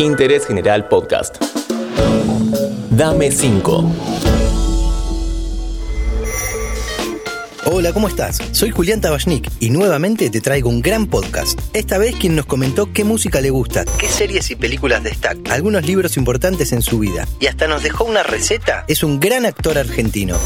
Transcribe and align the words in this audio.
Interés 0.00 0.46
General 0.46 0.88
Podcast. 0.88 1.36
Dame 2.90 3.30
5. 3.30 3.92
Hola, 7.66 7.92
¿cómo 7.92 8.08
estás? 8.08 8.38
Soy 8.52 8.70
Julián 8.70 9.02
Tabachnik 9.02 9.50
y 9.60 9.68
nuevamente 9.68 10.30
te 10.30 10.40
traigo 10.40 10.70
un 10.70 10.80
gran 10.80 11.06
podcast. 11.06 11.60
Esta 11.74 11.98
vez 11.98 12.16
quien 12.16 12.34
nos 12.34 12.46
comentó 12.46 12.90
qué 12.94 13.04
música 13.04 13.42
le 13.42 13.50
gusta, 13.50 13.84
qué 13.98 14.08
series 14.08 14.50
y 14.50 14.56
películas 14.56 15.04
destaca, 15.04 15.52
algunos 15.52 15.84
libros 15.84 16.16
importantes 16.16 16.72
en 16.72 16.80
su 16.80 17.00
vida 17.00 17.28
y 17.38 17.46
hasta 17.46 17.68
nos 17.68 17.82
dejó 17.82 18.04
una 18.04 18.22
receta 18.22 18.86
es 18.88 19.02
un 19.02 19.20
gran 19.20 19.44
actor 19.44 19.76
argentino. 19.76 20.38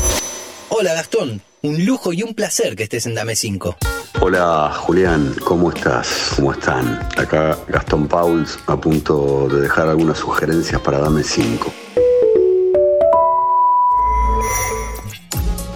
Hola 0.68 0.94
Gastón, 0.94 1.42
un 1.62 1.84
lujo 1.86 2.12
y 2.12 2.24
un 2.24 2.34
placer 2.34 2.74
que 2.74 2.82
estés 2.82 3.06
en 3.06 3.14
Dame 3.14 3.36
5. 3.36 3.76
Hola 4.20 4.72
Julián, 4.72 5.34
¿cómo 5.44 5.70
estás? 5.70 6.32
¿Cómo 6.36 6.52
están? 6.52 7.00
Acá 7.16 7.58
Gastón 7.68 8.06
Pauls 8.06 8.58
a 8.66 8.76
punto 8.76 9.48
de 9.48 9.60
dejar 9.60 9.88
algunas 9.88 10.18
sugerencias 10.18 10.80
para 10.80 10.98
Dame 10.98 11.22
5. 11.22 11.72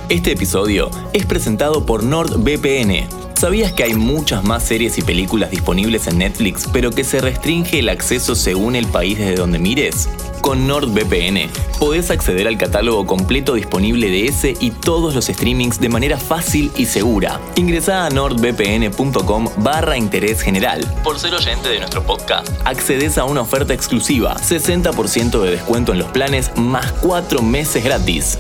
Este 0.09 0.33
episodio 0.33 0.91
es 1.13 1.27
presentado 1.27 1.85
por 1.85 2.05
NordVPN. 2.05 3.09
¿Sabías 3.35 3.73
que 3.73 3.85
hay 3.85 3.95
muchas 3.95 4.43
más 4.45 4.63
series 4.63 4.99
y 4.99 5.03
películas 5.03 5.51
disponibles 5.51 6.07
en 6.07 6.19
Netflix, 6.19 6.67
pero 6.73 6.91
que 6.91 7.05
se 7.05 7.21
restringe 7.21 7.81
el 7.81 7.89
acceso 7.89 8.35
según 8.35 8.77
el 8.77 8.87
país 8.87 9.19
desde 9.19 9.35
donde 9.35 9.59
mires? 9.59 10.09
Con 10.49 10.67
NordVPN 10.67 11.51
podés 11.79 12.11
acceder 12.11 12.49
al 12.49 12.57
catálogo 12.57 13.05
completo 13.05 13.53
disponible 13.53 14.09
de 14.09 14.29
ese 14.29 14.55
y 14.59 14.71
todos 14.71 15.15
los 15.15 15.27
streamings 15.27 15.79
de 15.79 15.91
manera 15.91 16.17
fácil 16.17 16.73
y 16.75 16.87
segura. 16.87 17.39
Ingresá 17.57 18.07
a 18.07 18.09
nordvpn.com 18.09 19.49
barra 19.59 19.99
interés 19.99 20.41
general. 20.41 20.81
Por 21.05 21.19
ser 21.19 21.35
oyente 21.35 21.69
de 21.69 21.81
nuestro 21.81 22.03
podcast, 22.03 22.49
accedes 22.65 23.19
a 23.19 23.27
una 23.27 23.43
oferta 23.43 23.75
exclusiva, 23.75 24.37
60% 24.37 25.43
de 25.43 25.51
descuento 25.51 25.93
en 25.93 25.99
los 25.99 26.09
planes 26.13 26.51
más 26.57 26.93
4 26.93 27.43
meses 27.43 27.85
gratis. 27.85 28.39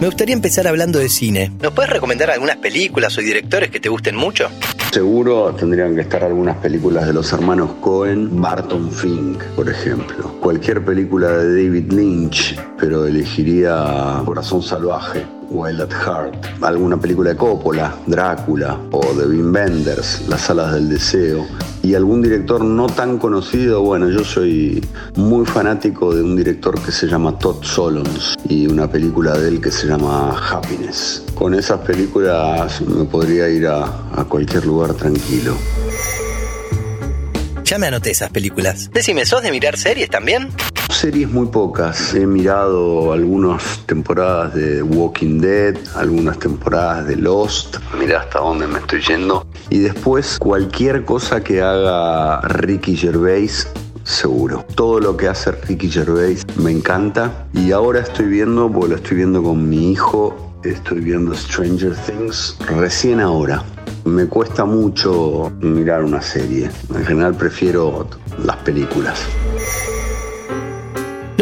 Me 0.00 0.06
gustaría 0.06 0.32
empezar 0.32 0.66
hablando 0.66 0.98
de 0.98 1.10
cine. 1.10 1.52
¿Nos 1.60 1.74
puedes 1.74 1.90
recomendar 1.90 2.30
algunas 2.30 2.56
películas 2.56 3.18
o 3.18 3.20
directores 3.20 3.68
que 3.68 3.78
te 3.78 3.90
gusten 3.90 4.16
mucho? 4.16 4.48
Seguro 4.94 5.52
tendrían 5.52 5.96
que 5.96 6.02
estar 6.02 6.22
algunas 6.22 6.56
películas 6.58 7.08
de 7.08 7.14
los 7.14 7.32
hermanos 7.32 7.68
Cohen, 7.80 8.40
Barton 8.40 8.92
Fink, 8.92 9.42
por 9.56 9.68
ejemplo. 9.68 10.30
Cualquier 10.40 10.84
película 10.84 11.30
de 11.32 11.64
David 11.64 11.92
Lynch, 11.92 12.56
pero 12.78 13.04
elegiría 13.04 14.22
Corazón 14.24 14.62
Salvaje. 14.62 15.26
Wild 15.54 15.82
at 15.82 15.92
Heart, 15.92 16.62
alguna 16.62 16.96
película 16.98 17.30
de 17.30 17.36
Coppola, 17.36 17.96
Drácula 18.06 18.78
o 18.90 19.14
de 19.14 19.26
Wim 19.26 19.54
Wenders, 19.54 20.26
Las 20.28 20.50
Alas 20.50 20.74
del 20.74 20.88
Deseo, 20.88 21.46
y 21.82 21.94
algún 21.94 22.22
director 22.22 22.64
no 22.64 22.86
tan 22.86 23.18
conocido, 23.18 23.82
bueno, 23.82 24.10
yo 24.10 24.24
soy 24.24 24.84
muy 25.16 25.46
fanático 25.46 26.14
de 26.14 26.22
un 26.22 26.34
director 26.34 26.80
que 26.80 26.90
se 26.90 27.06
llama 27.06 27.38
Todd 27.38 27.62
Solons 27.62 28.34
y 28.48 28.66
una 28.66 28.90
película 28.90 29.38
de 29.38 29.48
él 29.48 29.60
que 29.60 29.70
se 29.70 29.86
llama 29.86 30.36
Happiness. 30.50 31.22
Con 31.34 31.54
esas 31.54 31.80
películas 31.80 32.80
me 32.80 33.04
podría 33.04 33.48
ir 33.48 33.66
a, 33.66 33.84
a 34.14 34.24
cualquier 34.24 34.66
lugar 34.66 34.94
tranquilo. 34.94 35.54
Ya 37.64 37.78
me 37.78 37.86
anoté 37.86 38.10
esas 38.10 38.30
películas. 38.30 38.90
Decime, 38.92 39.24
¿sos 39.24 39.42
de 39.42 39.50
mirar 39.50 39.76
series 39.78 40.10
también? 40.10 40.48
Series 40.94 41.28
muy 41.30 41.48
pocas. 41.48 42.14
He 42.14 42.24
mirado 42.24 43.12
algunas 43.12 43.80
temporadas 43.84 44.54
de 44.54 44.80
Walking 44.80 45.40
Dead, 45.40 45.76
algunas 45.96 46.38
temporadas 46.38 47.06
de 47.08 47.16
Lost. 47.16 47.76
Mira 47.98 48.20
hasta 48.20 48.38
dónde 48.38 48.68
me 48.68 48.78
estoy 48.78 49.02
yendo. 49.02 49.44
Y 49.70 49.80
después 49.80 50.38
cualquier 50.38 51.04
cosa 51.04 51.42
que 51.42 51.60
haga 51.60 52.40
Ricky 52.42 52.96
Gervais 52.96 53.68
seguro. 54.04 54.64
Todo 54.76 55.00
lo 55.00 55.16
que 55.16 55.28
hace 55.28 55.50
Ricky 55.50 55.90
Gervais 55.90 56.46
me 56.56 56.70
encanta. 56.70 57.48
Y 57.52 57.72
ahora 57.72 58.00
estoy 58.00 58.26
viendo, 58.26 58.70
porque 58.70 58.90
lo 58.90 58.96
estoy 58.96 59.16
viendo 59.18 59.42
con 59.42 59.68
mi 59.68 59.90
hijo, 59.90 60.54
estoy 60.62 61.00
viendo 61.00 61.34
Stranger 61.34 61.94
Things 61.96 62.56
recién 62.68 63.20
ahora. 63.20 63.62
Me 64.04 64.26
cuesta 64.26 64.64
mucho 64.64 65.52
mirar 65.60 66.04
una 66.04 66.22
serie. 66.22 66.70
En 66.94 67.04
general 67.04 67.34
prefiero 67.34 68.08
las 68.38 68.56
películas. 68.58 69.26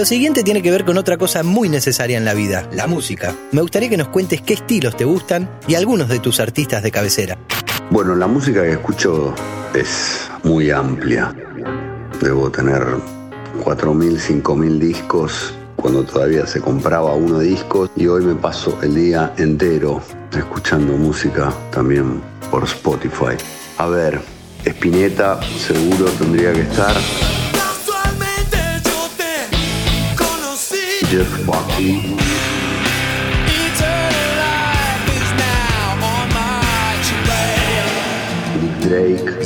Lo 0.02 0.06
siguiente 0.06 0.42
tiene 0.42 0.62
que 0.62 0.72
ver 0.72 0.84
con 0.84 0.98
otra 0.98 1.16
cosa 1.16 1.44
muy 1.44 1.68
necesaria 1.68 2.18
en 2.18 2.24
la 2.24 2.34
vida, 2.34 2.68
la 2.72 2.88
música. 2.88 3.36
Me 3.52 3.60
gustaría 3.60 3.88
que 3.88 3.96
nos 3.96 4.08
cuentes 4.08 4.40
qué 4.40 4.54
estilos 4.54 4.96
te 4.96 5.04
gustan 5.04 5.48
y 5.68 5.76
algunos 5.76 6.08
de 6.08 6.18
tus 6.18 6.40
artistas 6.40 6.82
de 6.82 6.90
cabecera. 6.90 7.38
Bueno, 7.88 8.16
la 8.16 8.26
música 8.26 8.62
que 8.62 8.72
escucho 8.72 9.32
es 9.72 10.28
muy 10.42 10.72
amplia. 10.72 11.32
Debo 12.20 12.50
tener 12.50 12.82
4.000, 13.62 14.42
5.000 14.42 14.78
discos 14.80 15.54
cuando 15.76 16.02
todavía 16.02 16.48
se 16.48 16.60
compraba 16.60 17.14
uno 17.14 17.38
disco 17.38 17.88
y 17.94 18.08
hoy 18.08 18.24
me 18.24 18.34
paso 18.34 18.76
el 18.82 18.96
día 18.96 19.32
entero 19.36 20.02
escuchando 20.36 20.94
música 20.94 21.54
también 21.70 22.20
por 22.50 22.64
Spotify. 22.64 23.36
A 23.78 23.86
ver, 23.86 24.20
Spinetta 24.64 25.40
seguro 25.60 26.06
tendría 26.18 26.52
que 26.52 26.62
estar. 26.62 26.96
Jeff 31.12 31.44
Buckley. 31.44 32.16
Drake. 38.80 39.44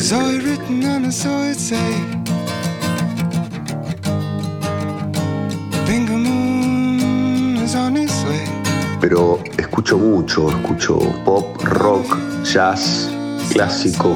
Pero 9.00 9.41
escucho 9.59 9.98
mucho, 9.98 10.48
escucho 10.50 10.97
pop, 11.25 11.60
rock, 11.65 12.16
jazz, 12.44 13.10
clásico, 13.50 14.15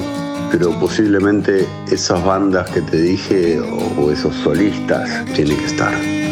pero 0.53 0.71
posiblemente 0.78 1.67
esas 1.91 2.25
bandas 2.25 2.71
que 2.71 2.81
te 2.81 2.97
dije 2.97 3.59
o, 3.59 4.03
o 4.03 4.12
esos 4.12 4.37
solistas 4.37 5.25
tienen 5.34 5.56
que 5.56 5.67
estar. 5.67 6.29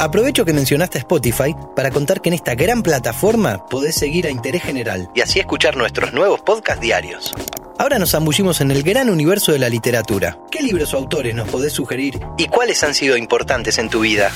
Aprovecho 0.00 0.46
que 0.46 0.54
mencionaste 0.54 0.96
Spotify 0.96 1.54
para 1.76 1.90
contar 1.90 2.22
que 2.22 2.30
en 2.30 2.34
esta 2.34 2.54
gran 2.54 2.82
plataforma 2.82 3.66
podés 3.66 3.96
seguir 3.96 4.26
a 4.26 4.30
Interés 4.30 4.62
General 4.62 5.10
y 5.14 5.20
así 5.20 5.40
escuchar 5.40 5.76
nuestros 5.76 6.14
nuevos 6.14 6.40
podcasts 6.40 6.80
diarios. 6.80 7.34
Ahora 7.78 7.98
nos 7.98 8.12
zambullimos 8.12 8.62
en 8.62 8.70
el 8.70 8.82
gran 8.82 9.10
universo 9.10 9.52
de 9.52 9.58
la 9.58 9.68
literatura. 9.68 10.38
¿Qué 10.50 10.62
libros 10.62 10.94
o 10.94 10.96
autores 10.96 11.34
nos 11.34 11.50
podés 11.50 11.74
sugerir 11.74 12.18
y 12.38 12.46
cuáles 12.46 12.82
han 12.82 12.94
sido 12.94 13.14
importantes 13.14 13.76
en 13.76 13.90
tu 13.90 14.00
vida? 14.00 14.30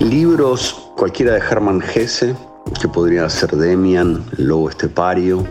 Libros, 0.00 0.90
cualquiera 0.96 1.34
de 1.34 1.38
Hermann 1.38 1.84
Hesse, 1.84 2.34
que 2.80 2.88
podría 2.88 3.28
ser 3.30 3.50
Demian, 3.50 4.28
Lobo 4.38 4.70
Estepario, 4.70 5.46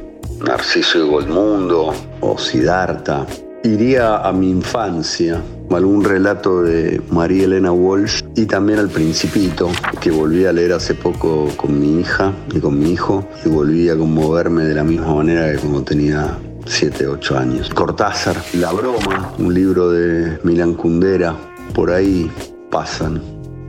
Narciso 0.45 0.97
y 0.99 1.07
Goldmundo 1.07 1.93
o 2.19 2.37
Siddhartha. 2.37 3.25
Iría 3.63 4.17
a 4.17 4.33
mi 4.33 4.49
infancia, 4.49 5.41
algún 5.75 6.03
relato 6.03 6.63
de 6.63 7.01
María 7.11 7.45
Elena 7.45 7.71
Walsh 7.71 8.23
y 8.35 8.45
también 8.45 8.79
al 8.79 8.89
Principito, 8.89 9.69
que 10.01 10.11
volví 10.11 10.45
a 10.45 10.53
leer 10.53 10.73
hace 10.73 10.93
poco 10.93 11.49
con 11.57 11.79
mi 11.79 11.99
hija 11.99 12.33
y 12.53 12.59
con 12.59 12.79
mi 12.79 12.91
hijo 12.91 13.27
y 13.45 13.49
volví 13.49 13.89
a 13.89 13.97
conmoverme 13.97 14.63
de 14.65 14.75
la 14.75 14.83
misma 14.83 15.15
manera 15.15 15.51
que 15.51 15.59
cuando 15.59 15.83
tenía 15.83 16.37
7, 16.65 17.07
8 17.07 17.37
años. 17.37 17.69
Cortázar, 17.69 18.35
La 18.53 18.71
Broma, 18.71 19.33
un 19.37 19.53
libro 19.53 19.91
de 19.91 20.39
Milan 20.43 20.73
Kundera, 20.73 21.35
por 21.73 21.91
ahí 21.91 22.29
pasan 22.71 23.21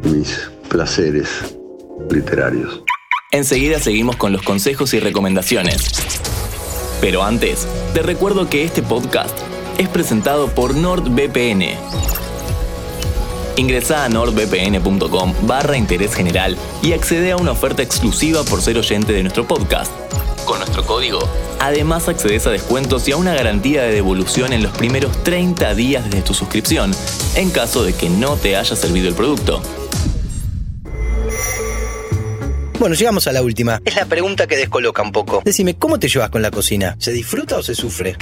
mis 0.02 0.50
placeres 0.68 1.28
literarios. 2.10 2.82
Enseguida 3.32 3.78
seguimos 3.80 4.16
con 4.16 4.32
los 4.32 4.42
consejos 4.42 4.94
y 4.94 5.00
recomendaciones. 5.00 5.90
Pero 7.00 7.22
antes, 7.22 7.66
te 7.92 8.02
recuerdo 8.02 8.48
que 8.48 8.64
este 8.64 8.82
podcast 8.82 9.45
es 9.78 9.88
presentado 9.88 10.48
por 10.48 10.74
NordVPN. 10.74 11.64
Ingresa 13.56 14.04
a 14.04 14.08
nordvpn.com 14.08 15.34
barra 15.42 15.76
interés 15.76 16.14
general 16.14 16.56
y 16.82 16.92
accede 16.92 17.32
a 17.32 17.36
una 17.36 17.52
oferta 17.52 17.82
exclusiva 17.82 18.44
por 18.44 18.60
ser 18.60 18.76
oyente 18.78 19.12
de 19.12 19.22
nuestro 19.22 19.46
podcast. 19.46 19.90
Con 20.44 20.58
nuestro 20.58 20.84
código, 20.84 21.18
además 21.58 22.08
accedes 22.08 22.46
a 22.46 22.50
descuentos 22.50 23.08
y 23.08 23.12
a 23.12 23.16
una 23.16 23.34
garantía 23.34 23.82
de 23.82 23.92
devolución 23.92 24.52
en 24.52 24.62
los 24.62 24.76
primeros 24.76 25.22
30 25.24 25.74
días 25.74 26.04
desde 26.04 26.22
tu 26.22 26.34
suscripción, 26.34 26.92
en 27.34 27.50
caso 27.50 27.82
de 27.82 27.94
que 27.94 28.08
no 28.08 28.36
te 28.36 28.56
haya 28.56 28.76
servido 28.76 29.08
el 29.08 29.14
producto. 29.14 29.62
Bueno, 32.78 32.94
llegamos 32.94 33.26
a 33.26 33.32
la 33.32 33.42
última. 33.42 33.80
Es 33.84 33.96
la 33.96 34.04
pregunta 34.04 34.46
que 34.46 34.56
descoloca 34.56 35.02
un 35.02 35.10
poco. 35.10 35.40
Decime, 35.44 35.76
¿cómo 35.76 35.98
te 35.98 36.08
llevas 36.08 36.28
con 36.28 36.42
la 36.42 36.50
cocina? 36.50 36.94
¿Se 36.98 37.10
disfruta 37.10 37.56
o 37.56 37.62
se 37.62 37.74
sufre? 37.74 38.16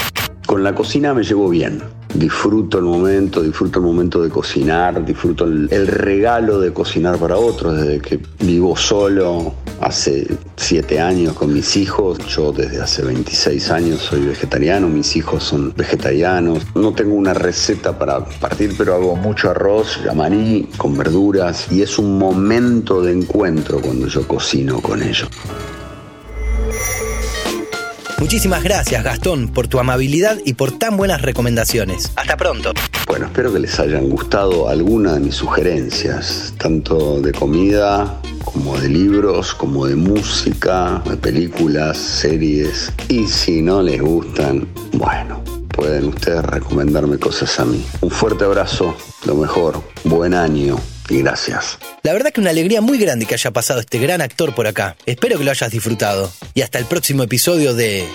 Con 0.55 0.62
la 0.62 0.73
cocina 0.73 1.12
me 1.12 1.25
llevo 1.25 1.49
bien. 1.49 1.83
disfruto 2.15 2.79
el 2.79 2.85
momento, 2.85 3.43
disfruto 3.43 3.81
el 3.81 3.87
momento 3.87 4.23
de 4.23 4.31
cocinar, 4.31 5.05
disfruto 5.05 5.47
el, 5.47 5.69
regalo 5.89 6.61
de 6.61 6.73
cocinar 6.73 7.19
para 7.19 7.37
otros, 7.37 7.77
desde 7.77 7.99
que 7.99 8.21
vivo 8.39 8.77
solo 8.77 9.53
hace 9.81 10.29
siete 10.55 11.01
años 11.01 11.33
con 11.33 11.53
mis 11.53 11.77
hijos, 11.77 12.19
yo 12.29 12.53
desde 12.53 12.81
hace 12.81 13.03
26 13.03 13.69
años 13.73 13.99
soy 13.99 14.27
vegetariano, 14.27 14.87
mis 14.87 15.17
hijos 15.17 15.43
son 15.43 15.75
vegetarianos, 15.77 16.65
no 16.77 16.93
tengo 16.93 17.17
una 17.17 17.35
receta 17.35 17.99
para 17.99 18.25
partir, 18.25 18.77
pero 18.79 18.95
hago 18.95 19.17
mucho 19.17 19.50
arroz, 19.50 19.99
amarí 20.09 20.69
con 20.77 20.97
verduras 20.97 21.67
y 21.73 21.83
es 21.83 21.99
un 21.99 22.17
momento 22.17 23.03
de 23.03 23.11
encuentro 23.11 23.81
cuando 23.81 24.07
yo 24.07 24.25
cocino 24.29 24.81
con 24.81 25.03
ellos. 25.03 25.29
Muchísimas 28.25 28.62
gracias 28.62 29.05
Gastón 29.05 29.49
por 29.49 29.69
tu 29.69 29.79
amabilidad 29.79 30.38
y 30.47 30.55
por 30.55 30.73
tan 30.73 30.97
buenas 30.97 31.21
recomendaciones. 31.21 32.11
Hasta 32.17 32.38
pronto. 32.38 32.73
Bueno, 33.06 33.26
espero 33.26 33.53
que 33.53 33.59
les 33.59 33.79
hayan 33.79 34.09
gustado 34.09 34.67
algunas 34.71 35.17
de 35.17 35.21
mis 35.21 35.35
sugerencias, 35.35 36.55
tanto 36.56 37.21
de 37.21 37.32
comida 37.32 38.19
como 38.43 38.79
de 38.79 38.88
libros, 38.88 39.55
como 39.55 39.85
de 39.85 39.97
música, 39.97 41.03
de 41.05 41.19
películas, 41.19 41.99
series. 41.99 42.91
Y 43.11 43.26
si 43.26 43.61
no 43.61 43.82
les 43.82 44.00
gustan, 44.00 44.67
bueno, 44.94 45.44
pueden 45.69 46.06
ustedes 46.06 46.47
recomendarme 46.47 47.19
cosas 47.19 47.61
a 47.61 47.67
mí. 47.67 47.85
Un 48.00 48.11
fuerte 48.11 48.47
abrazo, 48.47 48.97
lo 49.26 49.35
mejor, 49.35 49.82
buen 50.05 50.32
año 50.32 50.79
y 51.09 51.19
gracias. 51.19 51.79
La 52.03 52.12
verdad 52.12 52.33
que 52.33 52.41
una 52.41 52.51
alegría 52.51 52.81
muy 52.81 52.99
grande 52.99 53.27
que 53.27 53.35
haya 53.35 53.51
pasado 53.51 53.81
este 53.81 53.99
gran 53.99 54.21
actor 54.21 54.55
por 54.55 54.67
acá. 54.67 54.97
Espero 55.06 55.39
que 55.39 55.45
lo 55.45 55.51
hayas 55.51 55.71
disfrutado. 55.71 56.33
Y 56.55 56.62
hasta 56.62 56.79
el 56.79 56.87
próximo 56.87 57.23
episodio 57.23 57.75
de... 57.75 58.06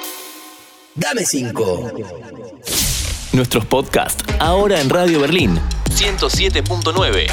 Dame 0.96 1.26
5. 1.26 1.92
Nuestros 3.34 3.66
podcasts 3.66 4.24
ahora 4.40 4.82
en 4.82 4.90
Radio 4.90 5.20
Berlín 5.20 5.60
107.9 5.90 7.28